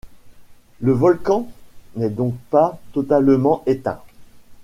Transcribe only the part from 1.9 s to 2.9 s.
n'est donc pas